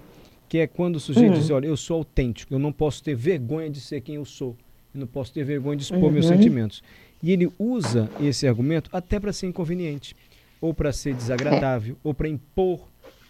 que 0.50 0.57
é 0.57 0.67
quando 0.67 0.96
o 0.96 1.00
sujeito 1.00 1.34
uhum. 1.34 1.39
diz, 1.39 1.50
olha, 1.50 1.67
eu 1.67 1.77
sou 1.77 1.98
autêntico, 1.98 2.53
eu 2.53 2.60
não 2.60 2.72
posso 2.72 3.03
ter 3.03 3.15
vergonha 3.15 3.69
de 3.69 3.81
ser 3.81 4.01
quem 4.01 4.15
eu 4.15 4.25
sou, 4.25 4.55
eu 4.93 5.00
não 5.00 5.07
posso 5.07 5.34
ter 5.34 5.43
vergonha 5.43 5.77
de 5.77 5.84
expor 5.84 6.03
uhum. 6.03 6.12
meus 6.12 6.27
sentimentos. 6.27 6.81
E 7.22 7.31
ele 7.31 7.51
usa 7.57 8.10
esse 8.22 8.48
argumento 8.48 8.89
até 8.93 9.19
para 9.19 9.34
ser 9.34 9.48
inconveniente, 9.48 10.15
ou 10.62 10.74
para 10.74 10.91
ser 10.91 11.13
desagradável, 11.13 11.98
ou 12.03 12.13
para 12.13 12.27
impor 12.29 12.88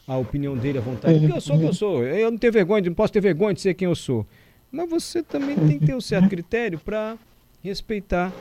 a 0.08 0.18
opinião 0.18 0.56
dele 0.56 0.78
à 0.78 0.82
vontade. 0.82 1.16
Uhum. 1.16 1.20
Porque 1.22 1.38
eu 1.38 1.42
sou 1.42 1.56
o 1.56 1.60
que 1.60 1.66
eu 1.66 1.74
sou, 1.74 2.04
eu 2.04 2.32
não 2.32 2.38
tenho 2.38 2.54
vergonha, 2.54 2.84
não 2.86 2.94
posso 2.94 3.14
ter 3.14 3.22
vergonha 3.22 3.54
de 3.54 3.62
ser 3.62 3.74
quem 3.74 3.88
eu 3.88 3.96
sou. 3.96 4.26
Mas 4.72 4.90
você 4.90 5.24
também 5.24 5.56
tem 5.56 5.80
que 5.80 5.86
ter 5.86 5.96
um 5.96 6.02
certo 6.02 6.30
critério 6.30 6.80
para 6.80 7.18
respeitar 7.64 8.34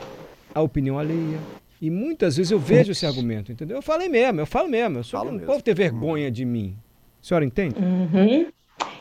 a 0.53 0.61
opinião 0.61 0.99
alheia. 0.99 1.39
E 1.81 1.89
muitas 1.89 2.37
vezes 2.37 2.51
eu 2.51 2.59
vejo 2.59 2.91
esse 2.91 3.05
argumento, 3.05 3.51
entendeu? 3.51 3.77
Eu 3.77 3.81
falei 3.81 4.09
mesmo, 4.09 4.41
eu 4.41 4.45
falo 4.45 4.67
mesmo. 4.67 4.99
Eu 4.99 5.03
só 5.03 5.23
não 5.23 5.39
posso 5.39 5.61
ter 5.61 5.75
vergonha 5.75 6.31
de 6.31 6.43
mim. 6.43 6.75
A 7.27 7.33
senhora 7.35 7.45
entende? 7.45 7.75
Uhum. 7.77 8.49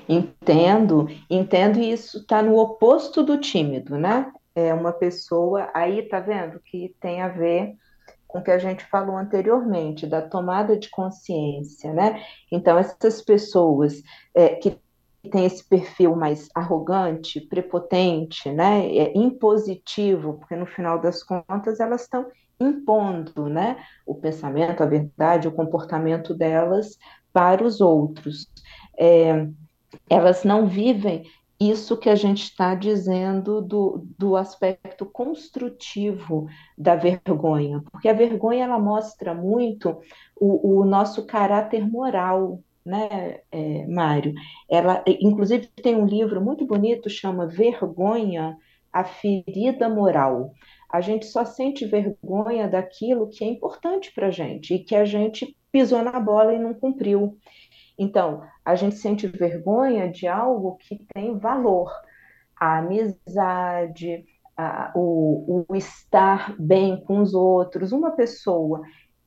Entendo, 0.08 1.08
entendo, 1.30 1.78
e 1.78 1.92
isso 1.92 2.18
está 2.18 2.42
no 2.42 2.56
oposto 2.56 3.22
do 3.22 3.38
tímido, 3.38 3.96
né? 3.96 4.32
É 4.52 4.74
uma 4.74 4.92
pessoa, 4.92 5.70
aí 5.72 6.02
tá 6.08 6.18
vendo 6.18 6.58
que 6.58 6.92
tem 7.00 7.22
a 7.22 7.28
ver 7.28 7.74
com 8.26 8.40
o 8.40 8.42
que 8.42 8.50
a 8.50 8.58
gente 8.58 8.84
falou 8.86 9.16
anteriormente, 9.16 10.08
da 10.08 10.20
tomada 10.20 10.76
de 10.76 10.90
consciência, 10.90 11.92
né? 11.92 12.20
Então, 12.50 12.76
essas 12.76 13.22
pessoas 13.22 14.02
é, 14.34 14.56
que 14.56 14.76
tem 15.30 15.44
esse 15.44 15.62
perfil 15.64 16.16
mais 16.16 16.48
arrogante, 16.52 17.40
prepotente, 17.40 18.50
né, 18.50 18.86
é 18.96 19.16
impositivo, 19.16 20.34
porque 20.34 20.56
no 20.56 20.66
final 20.66 21.00
das 21.00 21.22
contas 21.22 21.80
elas 21.80 22.02
estão 22.02 22.26
impondo, 22.60 23.48
né, 23.48 23.76
o 24.06 24.14
pensamento, 24.14 24.82
a 24.82 24.86
verdade, 24.86 25.48
o 25.48 25.52
comportamento 25.52 26.32
delas 26.32 26.96
para 27.36 27.62
os 27.62 27.82
outros. 27.82 28.48
É, 28.98 29.46
elas 30.08 30.42
não 30.42 30.66
vivem 30.66 31.24
isso 31.60 31.98
que 31.98 32.08
a 32.08 32.14
gente 32.14 32.44
está 32.44 32.74
dizendo 32.74 33.60
do, 33.60 34.06
do 34.18 34.36
aspecto 34.36 35.04
construtivo 35.04 36.46
da 36.78 36.96
vergonha, 36.96 37.82
porque 37.92 38.08
a 38.08 38.14
vergonha 38.14 38.64
ela 38.64 38.78
mostra 38.78 39.34
muito 39.34 40.00
o, 40.34 40.80
o 40.80 40.84
nosso 40.86 41.26
caráter 41.26 41.86
moral, 41.86 42.60
né, 42.82 43.40
é, 43.52 43.86
Mário? 43.86 44.32
Ela, 44.66 45.04
inclusive, 45.06 45.66
tem 45.66 45.94
um 45.94 46.06
livro 46.06 46.40
muito 46.40 46.64
bonito, 46.64 47.10
chama 47.10 47.46
Vergonha, 47.46 48.56
a 48.90 49.04
ferida 49.04 49.90
moral. 49.90 50.52
A 50.90 51.02
gente 51.02 51.26
só 51.26 51.44
sente 51.44 51.84
vergonha 51.84 52.66
daquilo 52.66 53.28
que 53.28 53.44
é 53.44 53.48
importante 53.48 54.10
para 54.14 54.28
a 54.28 54.30
gente 54.30 54.72
e 54.72 54.78
que 54.78 54.94
a 54.94 55.04
gente 55.04 55.54
pisou 55.76 56.02
na 56.02 56.18
bola 56.18 56.54
e 56.54 56.58
não 56.58 56.72
cumpriu. 56.72 57.36
Então, 57.98 58.42
a 58.64 58.74
gente 58.74 58.96
sente 58.96 59.26
vergonha 59.26 60.10
de 60.10 60.26
algo 60.26 60.78
que 60.78 61.04
tem 61.12 61.38
valor. 61.38 61.92
A 62.58 62.78
amizade, 62.78 64.24
a, 64.56 64.90
o, 64.94 65.66
o 65.68 65.76
estar 65.76 66.54
bem 66.58 67.04
com 67.04 67.20
os 67.20 67.34
outros. 67.34 67.92
Uma 67.92 68.12
pessoa 68.12 68.80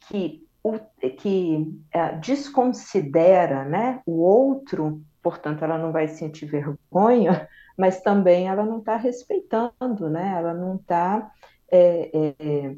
que 0.07 0.43
o, 0.63 0.73
que 1.17 1.71
é, 1.93 2.15
desconsidera 2.15 3.63
né, 3.63 4.01
o 4.07 4.19
outro, 4.23 5.03
portanto, 5.21 5.63
ela 5.63 5.77
não 5.77 5.91
vai 5.91 6.07
sentir 6.07 6.47
vergonha, 6.47 7.47
mas 7.77 8.01
também 8.01 8.47
ela 8.47 8.65
não 8.65 8.79
está 8.79 8.95
respeitando, 8.95 10.09
né, 10.09 10.33
ela 10.35 10.55
não 10.55 10.77
está 10.77 11.31
é, 11.71 12.09
é, 12.11 12.75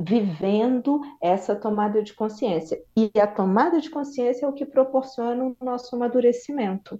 vivendo 0.00 1.02
essa 1.20 1.54
tomada 1.54 2.02
de 2.02 2.14
consciência. 2.14 2.82
E 2.96 3.10
a 3.20 3.26
tomada 3.26 3.78
de 3.78 3.90
consciência 3.90 4.46
é 4.46 4.48
o 4.48 4.52
que 4.54 4.64
proporciona 4.64 5.44
o 5.44 5.56
nosso 5.62 5.94
amadurecimento. 5.94 6.98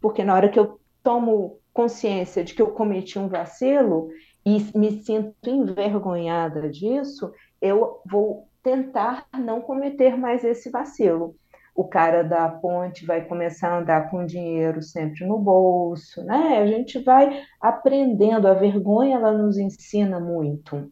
Porque 0.00 0.22
na 0.22 0.34
hora 0.34 0.48
que 0.48 0.58
eu 0.58 0.78
tomo 1.02 1.58
consciência 1.72 2.44
de 2.44 2.54
que 2.54 2.62
eu 2.62 2.70
cometi 2.70 3.18
um 3.18 3.28
vacilo 3.28 4.08
e 4.46 4.64
me 4.78 5.02
sinto 5.02 5.50
envergonhada 5.50 6.70
disso, 6.70 7.32
eu 7.60 8.00
vou 8.06 8.48
tentar 8.62 9.26
não 9.36 9.60
cometer 9.60 10.16
mais 10.16 10.44
esse 10.44 10.70
vacilo. 10.70 11.34
O 11.74 11.84
cara 11.84 12.22
da 12.22 12.48
ponte 12.48 13.06
vai 13.06 13.24
começar 13.24 13.70
a 13.70 13.78
andar 13.78 14.10
com 14.10 14.24
dinheiro 14.24 14.82
sempre 14.82 15.26
no 15.26 15.38
bolso, 15.38 16.22
né? 16.24 16.58
A 16.58 16.66
gente 16.66 16.98
vai 17.00 17.42
aprendendo. 17.60 18.46
A 18.46 18.54
vergonha 18.54 19.16
ela 19.16 19.32
nos 19.32 19.56
ensina 19.56 20.20
muito 20.20 20.90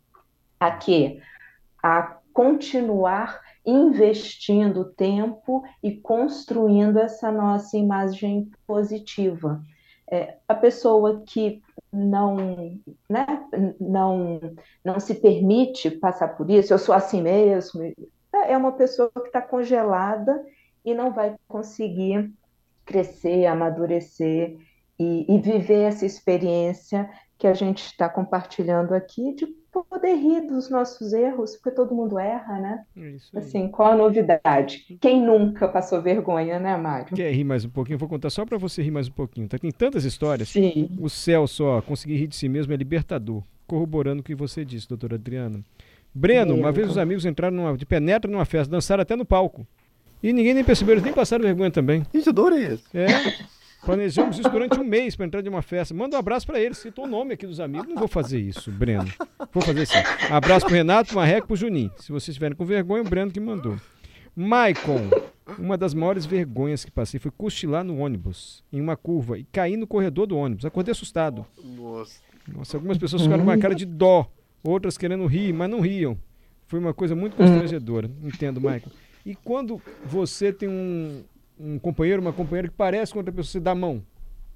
a 0.58 0.70
quê? 0.70 1.20
A 1.82 2.18
continuar 2.32 3.40
investindo 3.66 4.84
tempo 4.84 5.62
e 5.82 5.96
construindo 5.96 6.98
essa 6.98 7.30
nossa 7.30 7.76
imagem 7.76 8.50
positiva. 8.66 9.60
É, 10.10 10.36
a 10.48 10.54
pessoa 10.54 11.22
que 11.26 11.62
não, 11.92 12.36
né, 13.08 13.26
não, 13.78 14.40
não 14.82 14.98
se 14.98 15.14
permite 15.16 15.90
passar 15.90 16.28
por 16.28 16.50
isso, 16.50 16.72
eu 16.72 16.78
sou 16.78 16.94
assim 16.94 17.20
mesmo, 17.20 17.82
é 18.32 18.56
uma 18.56 18.72
pessoa 18.72 19.10
que 19.10 19.26
está 19.26 19.42
congelada 19.42 20.44
e 20.84 20.94
não 20.94 21.12
vai 21.12 21.34
conseguir 21.46 22.32
crescer, 22.84 23.44
amadurecer 23.46 24.56
e, 24.98 25.26
e 25.28 25.38
viver 25.38 25.82
essa 25.82 26.06
experiência 26.06 27.10
que 27.38 27.47
a 27.47 27.54
gente 27.54 27.85
está 27.85 28.09
compartilhando 28.09 28.92
aqui 28.92 29.33
de 29.35 29.47
poder 29.88 30.16
rir 30.16 30.40
dos 30.40 30.68
nossos 30.68 31.12
erros, 31.12 31.54
porque 31.54 31.71
todo 31.71 31.95
mundo 31.95 32.18
erra, 32.18 32.59
né? 32.59 32.85
Assim, 33.37 33.68
qual 33.68 33.92
a 33.92 33.97
novidade? 33.97 34.99
Quem 35.00 35.25
nunca 35.25 35.68
passou 35.68 36.02
vergonha, 36.02 36.59
né, 36.59 36.76
Mário? 36.76 37.14
Quer 37.14 37.33
rir 37.33 37.45
mais 37.45 37.64
um 37.64 37.71
pouquinho? 37.71 37.97
Vou 37.97 38.09
contar 38.09 38.28
só 38.30 38.45
para 38.45 38.59
você 38.59 38.83
rir 38.83 38.90
mais 38.90 39.07
um 39.07 39.12
pouquinho. 39.12 39.47
Tá? 39.47 39.57
Tem 39.57 39.71
tantas 39.71 40.04
histórias. 40.04 40.49
Sim. 40.49 40.90
O 41.00 41.09
Celso, 41.09 41.64
ó, 41.64 41.80
conseguir 41.80 42.16
rir 42.16 42.26
de 42.26 42.35
si 42.35 42.49
mesmo 42.49 42.73
é 42.73 42.76
libertador. 42.76 43.42
Corroborando 43.68 44.21
o 44.21 44.25
que 44.25 44.35
você 44.35 44.64
disse, 44.64 44.88
doutora 44.88 45.14
Adriana. 45.14 45.61
Breno, 46.12 46.54
uma 46.54 46.73
vez 46.73 46.90
os 46.90 46.99
amigos 46.99 47.25
entraram 47.25 47.57
numa, 47.57 47.76
de 47.76 47.87
penetra 47.87 48.28
numa 48.28 48.45
festa, 48.45 48.71
dançaram 48.71 49.02
até 49.02 49.14
no 49.14 49.25
palco. 49.25 49.64
E 50.21 50.33
ninguém 50.33 50.54
nem 50.54 50.64
percebeu, 50.64 50.95
eles 50.95 51.04
nem 51.04 51.12
passaram 51.12 51.45
vergonha 51.45 51.71
também. 51.71 52.04
Gente, 52.12 52.28
adorei 52.28 52.66
isso. 52.75 52.85
É. 52.92 53.07
Planejamos 53.85 54.38
isso 54.38 54.49
durante 54.50 54.78
um 54.78 54.85
mês 54.85 55.14
para 55.14 55.26
entrar 55.26 55.40
de 55.40 55.49
uma 55.49 55.62
festa. 55.62 55.94
Manda 55.94 56.16
um 56.16 56.18
abraço 56.18 56.47
para 56.47 56.61
eles. 56.61 56.78
Citou 56.78 57.04
o 57.04 57.08
nome 57.08 57.35
aqui 57.35 57.47
dos 57.47 57.61
amigos. 57.61 57.88
Não 57.88 57.97
vou 57.97 58.08
fazer 58.08 58.38
isso, 58.40 58.70
Breno. 58.70 59.11
Vou 59.52 59.62
fazer 59.62 59.87
sim. 59.87 59.99
Abraço 60.30 60.66
pro 60.66 60.75
Renato, 60.75 61.14
Marreco 61.14 61.47
pro 61.47 61.56
Juninho. 61.56 61.90
Se 61.97 62.08
vocês 62.08 62.28
estiverem 62.28 62.56
com 62.56 62.64
vergonha, 62.64 63.02
o 63.02 63.08
Breno 63.08 63.30
que 63.30 63.40
mandou. 63.40 63.76
Maicon, 64.35 65.11
uma 65.58 65.76
das 65.76 65.94
maiores 65.94 66.26
vergonhas 66.26 66.85
que 66.85 66.90
passei 66.90 67.18
foi 67.18 67.30
cochilar 67.30 67.82
no 67.82 67.99
ônibus, 67.99 68.62
em 68.73 68.80
uma 68.80 68.97
curva, 68.97 69.38
e 69.38 69.44
cair 69.44 69.76
no 69.76 69.87
corredor 69.87 70.26
do 70.26 70.37
ônibus. 70.37 70.64
Acordei 70.64 70.92
assustado. 70.92 71.47
Nossa. 71.64 72.20
Nossa, 72.47 72.76
algumas 72.76 72.99
pessoas 72.99 73.23
ficaram 73.23 73.44
com 73.44 73.50
uma 73.50 73.58
cara 73.58 73.75
de 73.75 73.85
dó, 73.85 74.30
outras 74.62 74.97
querendo 74.97 75.26
rir, 75.26 75.52
mas 75.52 75.68
não 75.68 75.80
riam. 75.80 76.18
Foi 76.66 76.78
uma 76.78 76.92
coisa 76.92 77.14
muito 77.14 77.37
constrangedora. 77.37 78.11
Entendo, 78.23 78.61
Maicon. 78.61 78.90
E 79.25 79.35
quando 79.35 79.80
você 80.04 80.52
tem 80.52 80.68
um, 80.68 81.23
um 81.58 81.78
companheiro, 81.78 82.20
uma 82.20 82.32
companheira 82.32 82.68
que 82.68 82.74
parece 82.74 83.12
com 83.12 83.18
outra 83.18 83.32
pessoa, 83.32 83.52
você 83.52 83.60
dá 83.60 83.72
a 83.72 83.74
mão. 83.74 84.02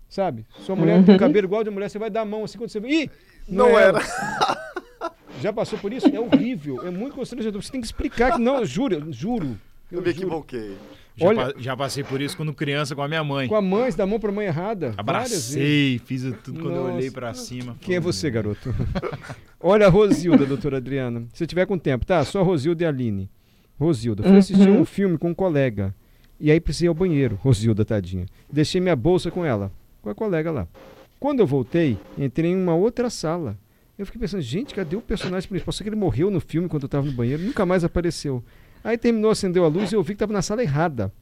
Sabe? 0.08 0.44
Sua 0.60 0.76
mulher 0.76 0.98
uhum. 0.98 1.04
tem 1.04 1.14
um 1.14 1.18
cabelo 1.18 1.46
igual 1.46 1.64
de 1.64 1.70
mulher, 1.70 1.88
você 1.88 1.98
vai 1.98 2.10
dar 2.10 2.20
a 2.20 2.24
mão 2.24 2.44
assim 2.44 2.58
quando 2.58 2.70
você. 2.70 2.78
Ih! 2.80 3.10
Não, 3.48 3.70
não 3.70 3.78
é 3.78 3.82
era. 3.84 4.00
Já 5.40 5.52
passou 5.52 5.78
por 5.78 5.92
isso? 5.92 6.06
É 6.06 6.20
horrível, 6.20 6.86
é 6.86 6.90
muito 6.90 7.16
constrangedor. 7.16 7.62
Você 7.62 7.72
tem 7.72 7.80
que 7.80 7.86
explicar 7.86 8.32
que 8.32 8.38
não, 8.38 8.64
juro, 8.64 9.12
juro. 9.12 9.58
Eu, 9.90 9.98
eu 9.98 10.02
me 10.02 10.10
equivoquei. 10.10 10.76
Já, 11.16 11.26
Olha- 11.26 11.46
pa- 11.46 11.54
já 11.58 11.76
passei 11.76 12.04
por 12.04 12.20
isso 12.20 12.36
quando 12.36 12.54
criança 12.54 12.94
com 12.94 13.02
a 13.02 13.08
minha 13.08 13.22
mãe. 13.24 13.48
Com 13.48 13.56
a 13.56 13.60
mãe, 13.60 13.90
você 13.90 13.96
dá 13.96 14.04
a 14.04 14.06
mão 14.06 14.20
pra 14.20 14.32
mãe 14.32 14.46
errada. 14.46 14.94
Abracei, 14.96 15.98
fiz 16.04 16.22
tudo 16.42 16.60
quando 16.60 16.76
eu 16.76 16.82
Nossa. 16.84 16.94
olhei 16.94 17.10
pra 17.10 17.34
cima. 17.34 17.76
Quem 17.80 17.96
é 17.96 18.00
você, 18.00 18.30
garoto? 18.30 18.74
Olha 19.60 19.86
a 19.86 19.90
Rosilda, 19.90 20.46
doutora 20.46 20.78
Adriana. 20.78 21.26
Se 21.32 21.46
tiver 21.46 21.66
com 21.66 21.76
tempo, 21.78 22.06
tá? 22.06 22.24
Só 22.24 22.40
a 22.40 22.42
Rosilda 22.42 22.82
e 22.82 22.86
a 22.86 22.88
Aline. 22.88 23.28
Rosilda, 23.78 24.22
fui 24.22 24.36
assistir 24.36 24.70
um 24.70 24.84
filme 24.84 25.18
com 25.18 25.30
um 25.30 25.34
colega. 25.34 25.94
E 26.42 26.50
aí 26.50 26.58
precisei 26.60 26.86
ir 26.86 26.88
ao 26.88 26.94
banheiro, 26.94 27.38
Rosilda, 27.40 27.84
tadinha. 27.84 28.26
Deixei 28.50 28.80
minha 28.80 28.96
bolsa 28.96 29.30
com 29.30 29.44
ela, 29.44 29.70
com 30.02 30.10
a 30.10 30.14
colega 30.14 30.50
lá. 30.50 30.66
Quando 31.20 31.38
eu 31.38 31.46
voltei, 31.46 31.96
entrei 32.18 32.50
em 32.50 32.56
uma 32.60 32.74
outra 32.74 33.08
sala. 33.08 33.56
Eu 33.96 34.04
fiquei 34.04 34.20
pensando, 34.20 34.40
gente, 34.42 34.74
cadê 34.74 34.96
o 34.96 35.00
personagem 35.00 35.48
principal? 35.48 35.72
Só 35.72 35.84
que 35.84 35.88
ele 35.88 35.94
morreu 35.94 36.32
no 36.32 36.40
filme 36.40 36.68
quando 36.68 36.82
eu 36.82 36.88
tava 36.88 37.06
no 37.06 37.12
banheiro, 37.12 37.44
nunca 37.44 37.64
mais 37.64 37.84
apareceu. 37.84 38.42
Aí 38.82 38.98
terminou, 38.98 39.30
acendeu 39.30 39.64
a 39.64 39.68
luz 39.68 39.92
e 39.92 39.94
eu 39.94 40.02
vi 40.02 40.14
que 40.14 40.18
tava 40.18 40.32
na 40.32 40.42
sala 40.42 40.64
errada. 40.64 41.12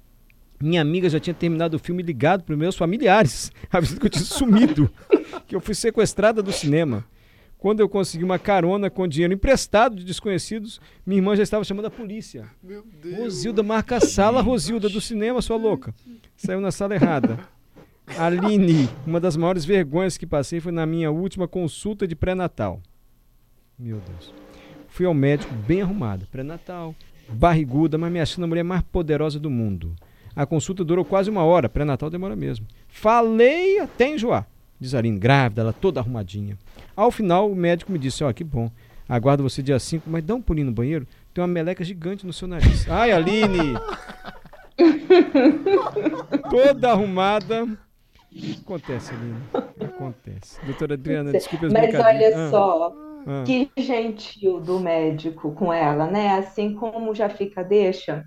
Minha 0.58 0.80
amiga 0.80 1.06
já 1.06 1.20
tinha 1.20 1.34
terminado 1.34 1.76
o 1.76 1.78
filme 1.78 2.02
ligado 2.02 2.42
para 2.42 2.56
meus 2.56 2.74
familiares, 2.74 3.52
avisando 3.70 4.00
que 4.00 4.06
eu 4.06 4.10
tinha 4.10 4.24
sumido, 4.24 4.90
que 5.46 5.54
eu 5.54 5.60
fui 5.60 5.74
sequestrada 5.74 6.42
do 6.42 6.50
cinema. 6.50 7.04
Quando 7.60 7.80
eu 7.80 7.88
consegui 7.90 8.24
uma 8.24 8.38
carona 8.38 8.88
com 8.88 9.06
dinheiro 9.06 9.34
emprestado 9.34 9.94
de 9.94 10.02
desconhecidos, 10.02 10.80
minha 11.04 11.18
irmã 11.18 11.36
já 11.36 11.42
estava 11.42 11.62
chamando 11.62 11.84
a 11.84 11.90
polícia. 11.90 12.46
Meu 12.62 12.82
Deus. 13.02 13.18
Rosilda, 13.18 13.62
marca 13.62 13.96
a 13.96 14.00
sala, 14.00 14.40
Rosilda, 14.40 14.88
do 14.88 14.98
cinema, 14.98 15.42
sua 15.42 15.58
louca. 15.58 15.94
Saiu 16.34 16.58
na 16.58 16.72
sala 16.72 16.94
errada. 16.94 17.38
Aline, 18.18 18.88
uma 19.06 19.20
das 19.20 19.36
maiores 19.36 19.66
vergonhas 19.66 20.16
que 20.16 20.26
passei 20.26 20.58
foi 20.58 20.72
na 20.72 20.86
minha 20.86 21.10
última 21.10 21.46
consulta 21.46 22.08
de 22.08 22.16
pré-natal. 22.16 22.80
Meu 23.78 23.98
Deus. 23.98 24.32
Fui 24.88 25.04
ao 25.04 25.12
médico 25.12 25.52
bem 25.52 25.82
arrumada, 25.82 26.26
pré-natal, 26.32 26.94
barriguda, 27.28 27.98
mas 27.98 28.10
me 28.10 28.20
achando 28.20 28.44
a 28.44 28.46
mulher 28.46 28.64
mais 28.64 28.80
poderosa 28.82 29.38
do 29.38 29.50
mundo. 29.50 29.94
A 30.34 30.46
consulta 30.46 30.82
durou 30.82 31.04
quase 31.04 31.28
uma 31.28 31.44
hora, 31.44 31.68
pré-natal 31.68 32.08
demora 32.08 32.34
mesmo. 32.34 32.66
Falei 32.88 33.80
até 33.80 34.08
enjoar. 34.08 34.48
Diz 34.80 34.94
a 34.94 34.98
Aline, 34.98 35.18
grávida, 35.18 35.60
ela 35.60 35.72
toda 35.72 36.00
arrumadinha. 36.00 36.56
Ao 36.96 37.10
final, 37.10 37.50
o 37.50 37.54
médico 37.54 37.92
me 37.92 37.98
disse: 37.98 38.24
Ó, 38.24 38.32
que 38.32 38.42
bom, 38.42 38.70
aguardo 39.08 39.42
você 39.42 39.62
dia 39.62 39.78
5, 39.78 40.08
mas 40.08 40.24
dá 40.24 40.34
um 40.34 40.40
pulinho 40.40 40.68
no 40.68 40.72
banheiro, 40.72 41.06
tem 41.34 41.42
uma 41.42 41.48
meleca 41.48 41.84
gigante 41.84 42.26
no 42.26 42.32
seu 42.32 42.48
nariz. 42.48 42.88
Ai, 42.90 43.12
Aline! 43.12 43.74
toda 46.50 46.92
arrumada. 46.92 47.68
Acontece, 48.62 49.12
Aline. 49.12 49.42
Acontece. 49.84 50.64
Doutora 50.64 50.94
Adriana, 50.94 51.32
desculpe 51.32 51.66
as 51.66 51.72
Mas 51.72 51.94
olha 51.94 52.46
Ah, 52.46 52.50
só, 52.50 52.96
ah. 53.26 53.44
que 53.44 53.70
gentil 53.76 54.60
do 54.60 54.80
médico 54.80 55.52
com 55.52 55.72
ela, 55.72 56.06
né? 56.06 56.38
Assim 56.38 56.74
como 56.74 57.14
já 57.14 57.28
fica 57.28 57.62
deixa, 57.62 58.24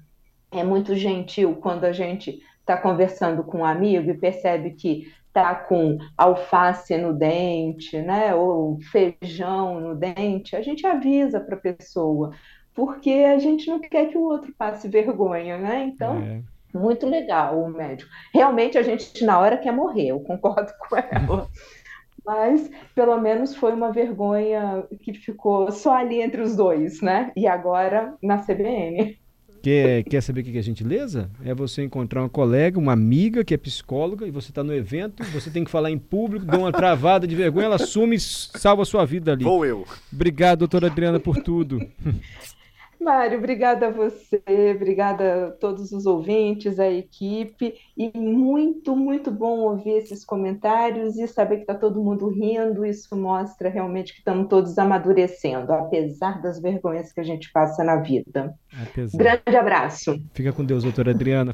é 0.51 0.63
muito 0.63 0.95
gentil 0.95 1.55
quando 1.55 1.85
a 1.85 1.91
gente 1.91 2.39
está 2.59 2.77
conversando 2.77 3.43
com 3.43 3.59
um 3.59 3.65
amigo 3.65 4.09
e 4.09 4.13
percebe 4.13 4.71
que 4.71 5.11
tá 5.33 5.55
com 5.55 5.97
alface 6.17 6.97
no 6.97 7.13
dente, 7.13 8.01
né? 8.01 8.33
Ou 8.35 8.79
feijão 8.91 9.79
no 9.81 9.95
dente, 9.95 10.55
a 10.55 10.61
gente 10.61 10.85
avisa 10.87 11.39
para 11.41 11.55
a 11.55 11.59
pessoa, 11.59 12.31
porque 12.73 13.09
a 13.11 13.39
gente 13.39 13.67
não 13.67 13.79
quer 13.79 14.07
que 14.09 14.17
o 14.17 14.23
outro 14.23 14.53
passe 14.57 14.87
vergonha, 14.87 15.57
né? 15.57 15.83
Então, 15.85 16.17
É. 16.21 16.41
muito 16.73 17.05
legal 17.07 17.59
o 17.61 17.69
médico. 17.69 18.09
Realmente 18.33 18.77
a 18.77 18.83
gente 18.83 19.23
na 19.25 19.39
hora 19.39 19.57
quer 19.57 19.71
morrer, 19.71 20.07
eu 20.09 20.19
concordo 20.21 20.71
com 20.89 20.95
ela. 20.97 21.47
Mas 22.25 22.69
pelo 22.95 23.19
menos 23.19 23.55
foi 23.55 23.73
uma 23.73 23.91
vergonha 23.91 24.87
que 25.01 25.13
ficou 25.13 25.71
só 25.71 25.93
ali 25.95 26.21
entre 26.21 26.41
os 26.41 26.55
dois, 26.55 27.01
né? 27.01 27.31
E 27.35 27.47
agora 27.47 28.15
na 28.23 28.37
CBN. 28.39 29.17
Quer, 29.63 30.03
quer 30.03 30.21
saber 30.21 30.41
o 30.41 30.43
que 30.43 30.57
é 30.57 30.61
gentileza? 30.61 31.31
É 31.45 31.55
você 31.55 31.83
encontrar 31.83 32.21
uma 32.21 32.27
colega, 32.27 32.77
uma 32.77 32.91
amiga 32.91 33.45
que 33.45 33.53
é 33.53 33.57
psicóloga 33.57 34.27
e 34.27 34.31
você 34.31 34.49
está 34.49 34.61
no 34.61 34.73
evento, 34.73 35.23
você 35.31 35.49
tem 35.49 35.63
que 35.63 35.71
falar 35.71 35.89
em 35.89 35.97
público, 35.97 36.45
dá 36.45 36.57
uma 36.57 36.71
travada 36.73 37.25
de 37.25 37.33
vergonha, 37.33 37.67
ela 37.67 37.75
assume 37.77 38.17
e 38.17 38.19
salva 38.19 38.81
a 38.81 38.85
sua 38.85 39.05
vida 39.05 39.31
ali. 39.31 39.45
Vou 39.45 39.65
eu. 39.65 39.87
Obrigado, 40.11 40.59
doutora 40.59 40.87
Adriana, 40.87 41.17
por 41.17 41.37
tudo. 41.37 41.79
Mário, 43.03 43.37
obrigada 43.37 43.87
a 43.87 43.91
você, 43.91 44.41
obrigada 44.73 45.47
a 45.47 45.51
todos 45.51 45.91
os 45.91 46.05
ouvintes, 46.05 46.79
a 46.79 46.89
equipe, 46.89 47.75
e 47.97 48.17
muito, 48.17 48.95
muito 48.95 49.29
bom 49.29 49.59
ouvir 49.59 49.97
esses 49.97 50.23
comentários 50.23 51.17
e 51.17 51.27
saber 51.27 51.57
que 51.57 51.63
está 51.63 51.75
todo 51.75 52.01
mundo 52.01 52.29
rindo. 52.29 52.85
Isso 52.85 53.15
mostra 53.15 53.69
realmente 53.69 54.13
que 54.13 54.19
estamos 54.19 54.47
todos 54.47 54.77
amadurecendo, 54.77 55.73
apesar 55.73 56.41
das 56.41 56.61
vergonhas 56.61 57.11
que 57.11 57.19
a 57.19 57.23
gente 57.23 57.51
passa 57.51 57.83
na 57.83 57.97
vida. 57.97 58.55
Apesar. 58.81 59.17
Grande 59.17 59.57
abraço. 59.57 60.19
Fica 60.33 60.53
com 60.53 60.63
Deus, 60.63 60.83
doutora 60.83 61.11
Adriana. 61.11 61.51